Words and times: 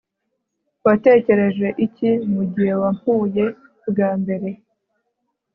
watekereje 0.85 1.67
iki 1.85 2.09
mugihe 2.33 2.73
wampuye 2.81 3.45
bwa 3.89 4.09
mbere 4.21 4.49